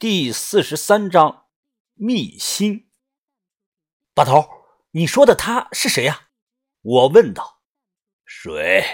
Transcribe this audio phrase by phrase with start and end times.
[0.00, 1.46] 第四十三章
[1.94, 2.88] 秘辛。
[4.14, 4.48] 把头，
[4.92, 6.28] 你说的他是谁呀？
[6.82, 7.62] 我问道。
[8.24, 8.84] 水，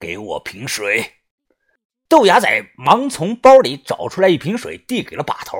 [0.00, 1.16] 给我瓶水。
[2.08, 2.48] 豆芽仔
[2.78, 5.58] 忙从包里找出来一瓶水，递给了把头。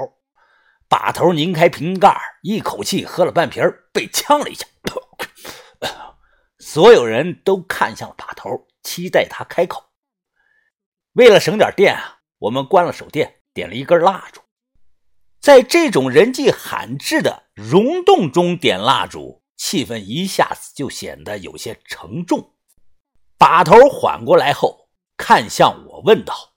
[0.89, 3.62] 把头拧开瓶盖，一口气喝了半瓶，
[3.93, 4.66] 被呛了一下。
[6.59, 9.84] 所有人都看向了把头，期待他开口。
[11.12, 14.41] 为了省点电啊，我们关了手电，点了一根蜡烛。
[15.45, 22.54] 在这种人迹罕至的溶洞中点蜡烛，气氛一下子就显得有些沉重。
[23.36, 24.88] 把头缓过来后，
[25.18, 26.54] 看向我问道：“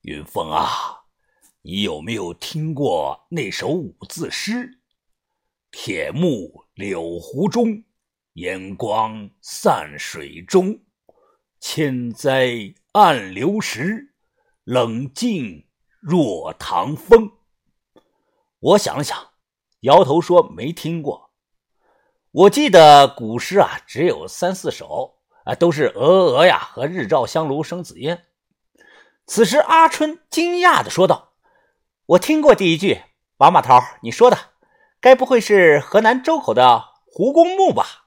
[0.00, 1.02] 云峰啊，
[1.60, 4.78] 你有没有听过那首五字诗？
[5.70, 7.84] 铁木柳湖中。”
[8.40, 10.80] 烟光散水中，
[11.60, 14.14] 千载暗流石，
[14.64, 15.66] 冷静
[16.00, 17.32] 若唐风。
[18.60, 19.16] 我想了想，
[19.80, 21.30] 摇头说没听过。
[22.30, 28.26] 我记得古诗啊，只有三四首啊，都是鹅鹅鹅呀和日照香炉生紫烟。
[29.26, 31.34] 此时，阿春惊讶的说道
[32.06, 33.02] ：“我听过第一句，
[33.36, 34.36] 王马头，你说的，
[35.00, 38.06] 该不会是河南周口的胡公墓吧？”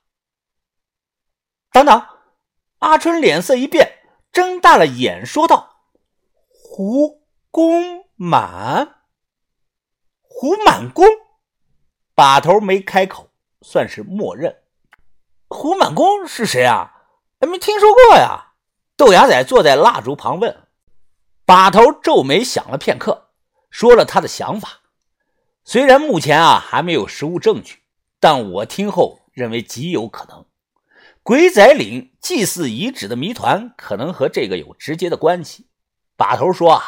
[1.72, 2.06] 等等，
[2.80, 4.00] 阿春脸色一变，
[4.32, 5.86] 睁大了眼说道
[6.52, 9.01] ：“胡公满，
[10.42, 11.06] 胡满公。”
[12.18, 13.30] 把头没开口，
[13.62, 14.64] 算是默认。
[15.48, 16.92] 胡满公是谁啊？
[17.40, 18.54] 还没听说过呀。
[18.98, 20.64] 豆芽仔坐在蜡烛旁问。
[21.46, 23.30] 把头皱眉想了片刻，
[23.70, 24.80] 说了他的想法。
[25.64, 27.84] 虽然目前啊还没有实物证据，
[28.20, 30.44] 但我听后认为极有可能。
[31.22, 35.68] 鬼仔岭祭祀遗址的谜团可能和这个有直接的关系。
[36.18, 36.82] 把头说啊，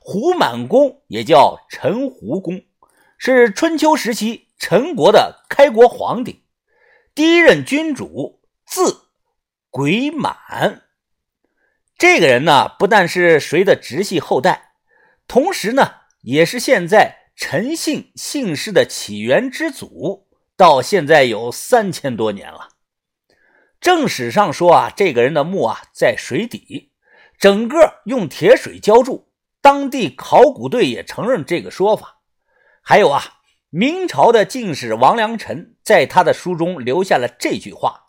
[0.00, 2.62] 胡满公也叫陈胡公，
[3.24, 6.42] 是春秋时期陈国的开国皇帝，
[7.14, 9.02] 第一任君主，字
[9.70, 10.82] 鬼满。
[11.96, 14.72] 这个人呢，不但是谁的直系后代，
[15.28, 22.70] 同时呢，也是现在陈姓姓氏的起源之祖，到现在有三千多年了。
[23.80, 26.90] 正史上说啊，这个人的墓啊在水底，
[27.38, 29.30] 整个用铁水浇筑。
[29.60, 32.21] 当地考古队也承认这个说法。
[32.84, 33.22] 还有啊，
[33.70, 38.08] 明朝的进士王良臣在他的书中留下了这句话：“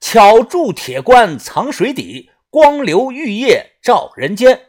[0.00, 4.62] 巧筑铁棺藏水底，光流玉液照人间。”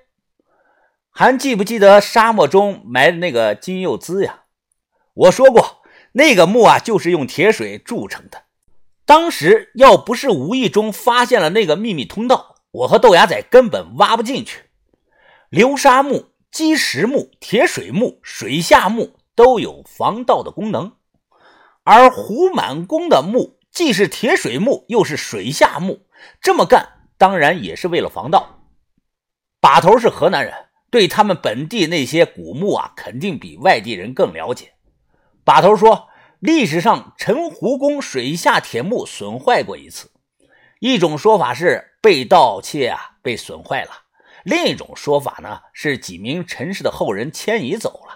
[1.09, 4.43] 还记不记得沙漠中埋的那个金柚子呀？
[5.13, 5.81] 我说过，
[6.13, 8.43] 那个墓啊就是用铁水铸成的。
[9.05, 14.69] 当时要不是无意中发现了那个秘密通道，我和豆芽仔根本挖不进去。
[15.49, 20.91] 流沙墓、积石墓、铁水墓、水下墓都有防盗的功能，
[21.83, 26.05] 而胡满公的墓既是铁水墓，又是水下墓，
[26.39, 28.59] 这么干当然也是为了防盗。
[29.59, 30.53] 把头是河南人，
[30.91, 34.73] 对他们本地那些古墓啊，肯定比外地人更了解。
[35.43, 36.07] 把头说。
[36.39, 40.09] 历史上，陈胡公水下铁墓损坏过一次。
[40.79, 43.91] 一种说法是被盗窃啊，被损坏了；
[44.43, 48.10] 另一种说法呢，是几名陈氏的后人迁移走了。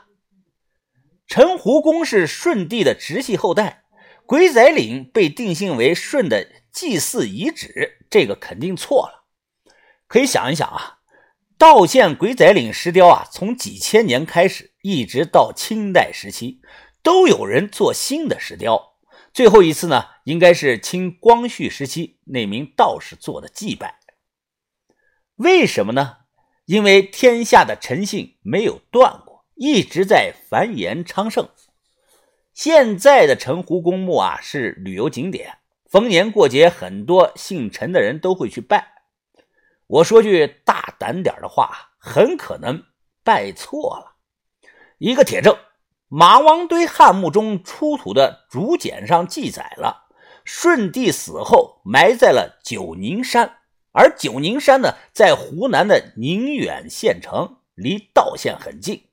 [1.35, 3.83] 陈胡公是舜帝的直系后代，
[4.25, 9.25] 鬼仔岭被定性为舜的祭祀遗址，这个肯定错了。
[10.07, 10.99] 可以想一想啊，
[11.57, 16.61] 道县鬼仔岭石雕啊，从几千年开始，一直到清代时期。
[17.03, 18.93] 都有人做新的石雕，
[19.33, 23.99] 最后一次呢，应该是清光绪时期那名道士做的祭拜。
[25.35, 26.19] 为什么呢？
[26.65, 29.24] 因为天下的陈姓没有断过，
[29.55, 31.49] 一直在繁衍昌盛。
[32.53, 35.57] 现在的陈胡公墓啊是旅游景点，
[35.89, 38.93] 逢年过节很多姓陈的人都会去拜。
[39.87, 42.83] 我说句大胆点的话，很可能
[43.23, 44.15] 拜错了。
[44.99, 45.57] 一个铁证。
[46.07, 50.05] 马王堆汉墓中出土的竹简上记载了，
[50.45, 53.57] 舜帝死后埋在了九宁山，
[53.91, 59.04] 而九宁山呢，在湖南的宁远县城，离道县很近。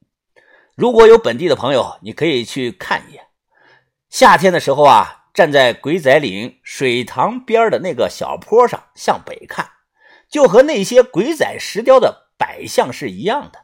[0.82, 3.26] 如果有本地的朋友，你可以去看一眼。
[4.10, 9.70] 夏天的时候啊，站在鬼仔岭水塘边的那个小坡上，向北看，
[10.28, 13.60] 就和那些鬼仔石雕的摆像是一样的。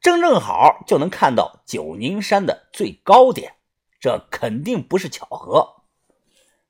[0.00, 3.54] 正正好就能看到九宁山的最高点，
[3.98, 5.82] 这肯定不是巧合。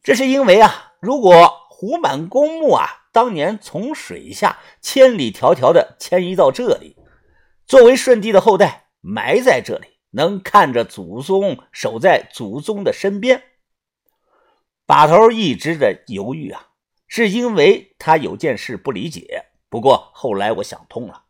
[0.03, 6.97] 这是因为啊，如果胡满公墓啊当年从水下千里迢迢的迁移到这里，
[7.67, 13.43] 作为舜帝的后代埋在这里，能看着祖宗守在祖宗的身边。
[14.87, 16.69] 把头一直的犹豫啊，
[17.07, 19.47] 是因为他有件事不理解。
[19.69, 21.25] 不过后来我想通了，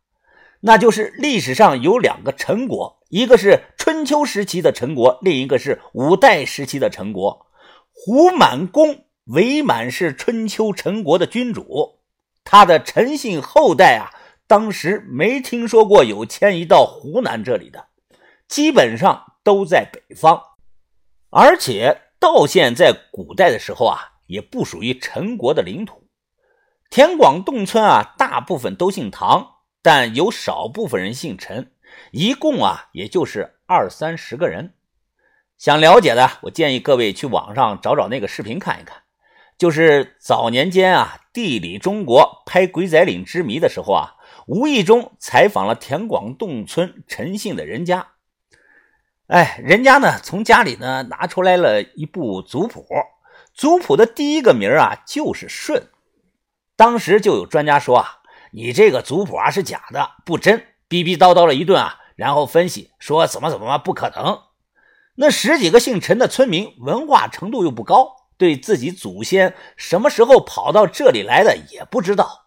[0.61, 7.47] 那就是历史上有两个陈国，一个是春秋时期的陈国，另一个是五代时期的陈国。
[7.93, 12.01] 胡满公伪满是春秋陈国的君主，
[12.43, 14.11] 他的陈姓后代啊，
[14.53, 17.87] 当时没听说过有迁移到湖南这里的，
[18.47, 20.43] 基本上都在北方，
[21.31, 22.03] 而且。
[22.21, 26.07] 道县在古代的时候啊，也不属于陈国的领土。
[26.89, 31.73] 田广洞村啊，大部分都姓唐，但有少部分人姓陈，
[32.13, 34.75] 一共啊，也就是二三十个人。
[35.59, 39.03] 想了解的，我建议各位去网上找找那个视频看一看，
[39.59, 44.15] 就是早年间啊，地理中国拍《鬼仔岭之谜》的时候啊，
[44.47, 48.09] 无意中采访了田广洞村陈姓的人家。
[49.29, 52.87] 哎，人家呢从家里呢拿出来了一部族谱，
[53.55, 55.89] 族谱的第一个名啊就是舜。
[56.77, 58.19] 当时就有专家说啊，
[58.53, 64.41] 你这个族谱啊是假的，不真，逼逼叨叨了一顿啊，然后分析说怎么怎么不可能。
[65.15, 72.42] 那十几个姓陈的村民文化程度又不高，对自己祖先什么时候跑到这里来的也不知道。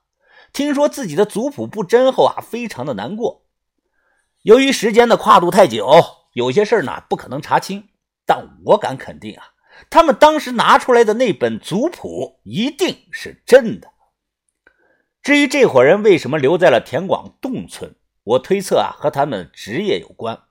[0.55, 3.45] 听说自己的族谱不真后啊，非常的难过。
[4.41, 5.87] 由于时间的跨度太久。
[6.35, 7.87] 有些事儿呢不可能查清，
[8.25, 9.53] 但我敢肯定啊，
[9.89, 13.89] 他们当时拿出来的那本族谱一定是真的。
[15.23, 20.41] 至于这伙人为什么留在了田广洞村，我推测啊和他们职业有关。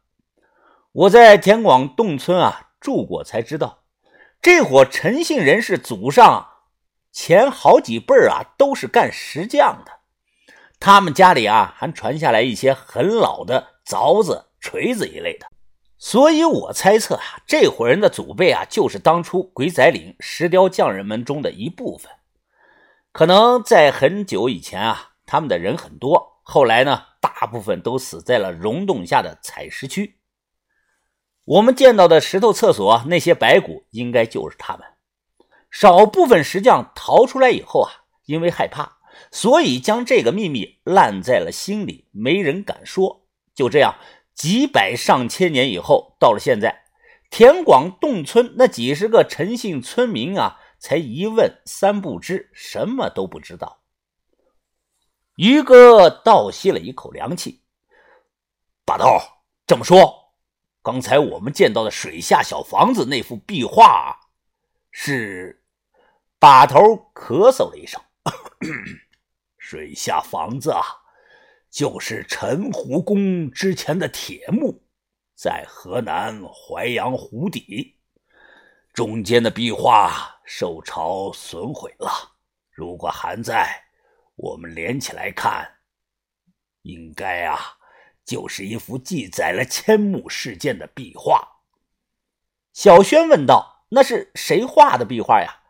[0.93, 3.85] 我在田广洞村啊住过，才知道
[4.41, 6.49] 这伙陈姓人士祖上
[7.15, 9.93] 前好几辈儿啊都是干石匠的，
[10.81, 15.47] 他们家里啊还传下来一些很老的凿子、锤子一类的。
[15.97, 22.11] 所以我猜测啊，这伙人的祖辈啊，就是当初鬼仔岭石雕匠人们中的一部分。
[23.13, 30.19] 可能在很久以前啊，他们的人很多，后来呢，大部分都死在了溶洞下的采石区。
[31.45, 34.85] 我们见到的石头厕所那些白骨，应该就是他们。
[35.75, 38.99] 少部分石匠逃出来以后啊，因为害怕，
[39.33, 43.27] 所以将这个秘密烂在了心里，没人敢说。
[43.57, 43.97] 就这样。
[44.37, 46.85] 几百上千年以后，到了现在，
[47.29, 53.81] 田广洞村那几十个陈姓村民啊，才一问三不知，什么都不知道。
[55.35, 57.63] 于哥倒吸了一口凉气
[58.87, 59.19] ：“把头，
[59.67, 60.35] 这么说，
[60.85, 64.21] 刚才我们见到的水下小房子那幅壁画，
[64.93, 65.63] 是？”
[66.45, 66.79] 把头
[67.15, 67.99] 咳嗽了一声
[69.57, 70.83] ：“水下房子啊。”
[71.73, 74.83] 就是陈胡公之前的铁墓，
[75.35, 77.97] 在河南淮阳湖底，
[78.93, 82.37] 中间的壁画受潮损毁了。
[82.71, 83.85] 如果还在，
[84.37, 85.67] 我们连起来看，
[86.83, 87.59] 应该啊，
[88.23, 91.63] 就是一幅记载了迁墓事件的壁画。
[92.75, 95.61] 小轩问道：“那是谁画的壁画呀？”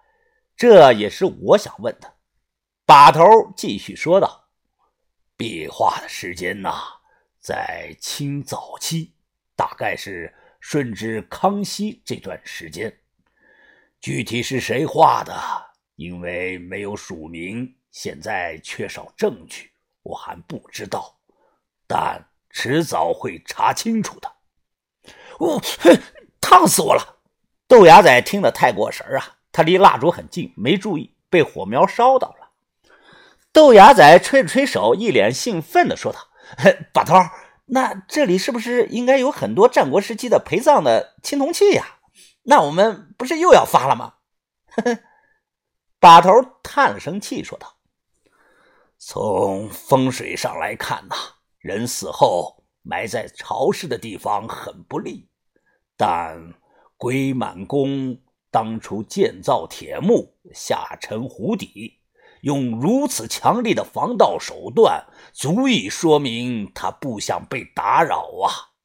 [0.57, 2.15] 这也是我想问的。
[2.87, 3.23] 把头
[3.57, 4.49] 继续说道。
[5.37, 6.75] 壁画的时间呐，
[7.41, 9.13] 在清早期，
[9.57, 13.01] 大概是顺治、康熙这段时间。
[14.01, 15.35] 具体是谁画的，
[15.97, 21.19] 因为没有署名，现在缺少证据，我还不知道。
[21.87, 24.33] 但迟早会查清楚的。
[25.41, 25.61] 哦，
[26.41, 27.23] 烫死我了！
[27.67, 32.51] 豆芽仔听得太过神啊，他离蜡烛很近，没注意，被火苗烧到了。
[33.53, 36.19] 豆芽仔吹了吹手，一脸兴奋地说道
[36.93, 37.15] ：“把头，
[37.67, 42.01] 那这里是不是应该有很多战国时期的陪葬的青铜器呀？
[42.43, 44.15] 那我们不是又要发了吗？”，
[46.01, 46.33] 把头
[46.65, 47.77] 叹了声气，说道
[48.99, 51.15] ：“从风水上来看呐，
[51.59, 55.29] 人死后埋在潮湿的地方很不利。
[55.97, 56.55] 但
[56.97, 58.19] 龟满宫
[58.55, 61.99] 当初建造铁木，下沉湖底。”
[62.43, 68.77] 用如此强力的防盗手段，足以说明他不想被打扰啊！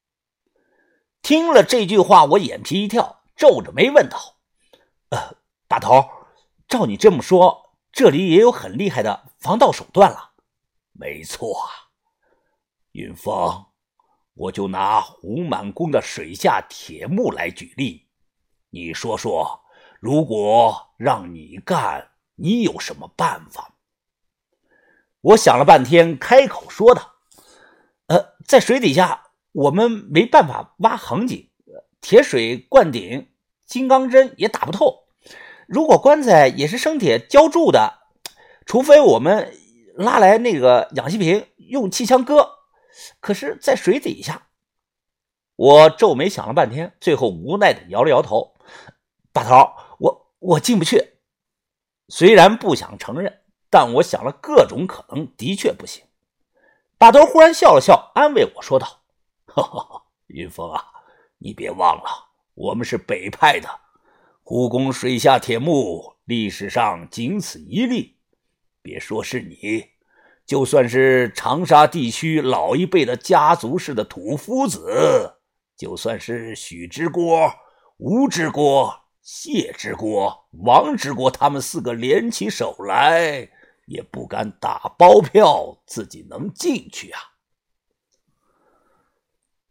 [1.21, 4.37] 听了这句话，我眼皮一跳，皱着眉问道
[5.11, 5.35] ：“呃，
[5.67, 6.09] 把头，
[6.69, 10.31] 照你这么说，这里也有很厉害的防盗手段了？”
[10.97, 11.67] 没错啊，
[12.93, 13.65] 云峰，
[14.35, 18.07] 我就拿胡满宫的水下铁木来举例，
[18.69, 19.61] 你说说，
[19.99, 22.09] 如果让你干？
[22.41, 23.75] 你有什么办法？
[25.21, 27.15] 我想了半天，开口说道
[28.07, 31.49] ：“呃，在水底下我们没办法挖横井，
[31.99, 33.29] 铁水灌顶，
[33.65, 35.07] 金刚针也打不透。
[35.67, 37.99] 如果棺材也是生铁浇铸的，
[38.65, 39.53] 除非我们
[39.95, 42.51] 拉来那个氧气瓶，用气枪割。
[43.19, 44.47] 可是，在水底下，
[45.57, 48.55] 我皱眉想了半天，最后无奈的摇了摇头。
[49.31, 51.15] 大头，我我进不去。
[52.07, 56.03] 虽然不想承认，但我想了各种可能，的确不行。
[56.97, 59.03] 大头忽然笑了笑，安慰我说道
[59.45, 60.83] ：“哈哈，云峰啊，
[61.37, 62.09] 你别忘了，
[62.55, 63.69] 我们是北派的。”
[64.43, 68.17] 护工水下铁木，历史上仅此一例。
[68.81, 69.85] 别说是你，
[70.47, 75.35] 就算是长沙地区老一辈的家族式的土夫子，
[75.77, 77.53] 就算是许之国、
[77.97, 78.91] 吴之国、
[79.31, 83.47] 谢之国、王之国，他们四个联起手来，
[83.85, 87.21] 也不敢打包票自己能进去啊。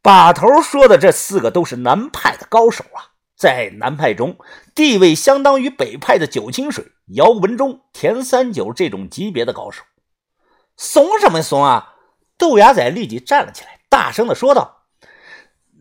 [0.00, 3.18] 把头说的这四个都是南派的高手啊。
[3.34, 4.38] 在南派中，
[4.76, 9.82] 地位相当于北派的九清水、姚文忠、田三九这种级别的高手。
[10.76, 11.96] 怂什么怂啊！
[12.36, 14.84] 豆芽仔立即站了起来，大声的说道：“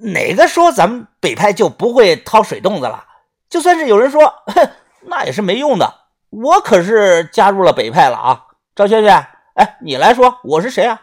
[0.02, 3.07] 哪个说咱们北派就不会掏水洞子了？
[3.50, 4.70] 就算是有人说，哼，
[5.02, 5.94] 那也是没用的。
[6.30, 8.46] 我可是加入了北派了啊！
[8.76, 11.02] 赵轩轩，哎，你来说，我是谁啊？”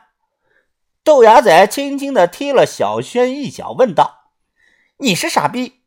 [1.03, 4.31] 豆芽仔轻轻的踢了小轩一脚，问道
[4.99, 5.81] ：“你是傻逼？”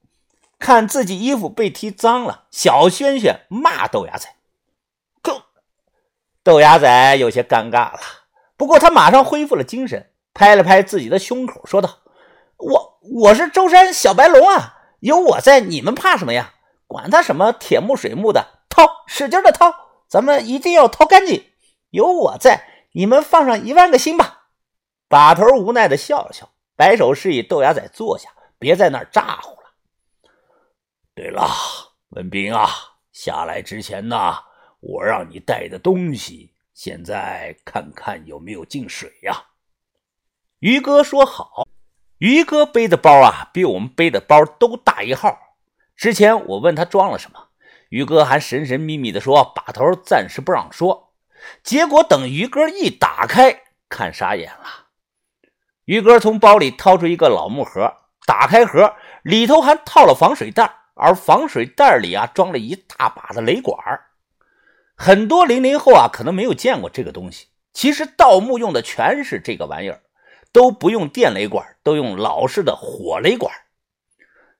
[0.60, 4.28] 看自己衣服被踢脏了，小轩轩骂豆芽仔。
[5.22, 5.44] 够，
[6.44, 8.00] 豆芽仔有些尴尬了。
[8.58, 12.00] 不过他马上恢复了精神，拍了拍自己的胸口，说道
[12.58, 16.54] ：“我我是舟山小白龙啊，有我在，你们怕什么呀？
[16.88, 19.74] 管他什么铁木水木的，掏，使劲的掏，
[20.08, 21.52] 咱们一定要掏干净。
[21.90, 24.48] 有我在，你们放上一万个心吧。”
[25.10, 29.68] 把头无奈的笑了笑，摆手示意豆芽仔坐下，别在那儿咋呼了。
[31.14, 31.50] 对了，
[32.10, 32.70] 文斌啊，
[33.12, 34.36] 下来之前呢，
[34.80, 39.44] 我让你带的东西，现在看看有没有进水呀？
[40.60, 41.68] 于哥说好。
[42.20, 45.38] 于哥背的包啊，比我们背的包都大一号。
[45.96, 47.50] 之前我问他装了什么，
[47.90, 51.14] 于哥还神神秘秘的说，把头暂时不让说。
[51.64, 54.88] 结果等于哥一打开，看傻眼了。
[55.86, 57.94] 于哥从包里掏出一个老木盒，
[58.26, 60.74] 打开盒，里头还套了防水袋。
[61.00, 63.78] 而防水袋里啊，装了一大把的雷管
[64.96, 67.50] 很多零零后啊，可能没有见过这个东西。
[67.72, 70.02] 其实盗墓用的全是这个玩意儿，
[70.58, 73.54] 都不用电雷管，都用老式的火雷管。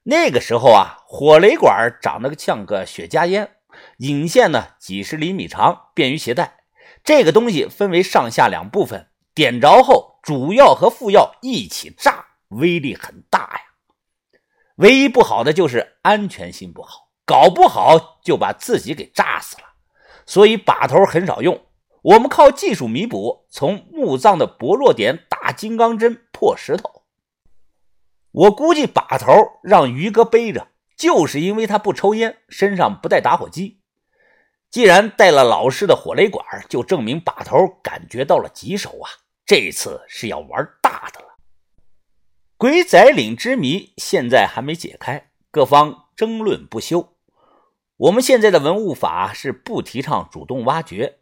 [0.04, 3.56] 那个时候啊，火雷管长得像个雪茄烟，
[3.98, 6.58] 引线呢几十厘米长，便于携带。
[7.04, 13.62] 这个东西分为上下两部分，点着后，主药和副药一起炸，威力很大呀。
[14.76, 19.64] 唯一不好的就是安全性不好，搞不好就把自己给炸死了。
[20.28, 21.60] 所以把头很少用，
[22.04, 25.26] 我们靠技术弥补，从墓葬的薄弱点
[25.58, 27.04] 金刚针破石头。
[28.32, 29.34] 我估计把头
[29.64, 33.82] 让于哥背着，就是因为他不抽烟，身上不带打火机。
[34.70, 39.10] 既然带了老式的火雷管，就证明把头感觉到了棘手啊！
[39.46, 41.38] 这次是要玩大的了。
[42.58, 47.16] 鬼仔岭之谜现在还没解开，各方争论不休。
[47.96, 51.20] 我们现在的文物法是不提倡主动挖掘。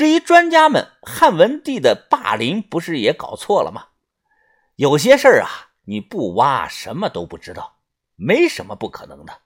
[0.00, 3.88] 至于专家们，汉文帝的霸陵不是也搞错了吗？
[4.76, 7.80] 有些事儿啊，你不挖什么都不知道，
[8.16, 9.42] 没什么不可能的。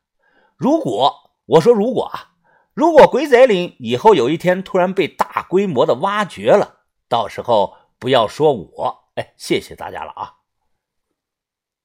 [0.54, 2.36] 如果我说如果啊，
[2.72, 10.34] 如果鬼仔岭以后有一天突然被大规模的挖掘了，到时候不要说我，哎，谢谢大家了啊。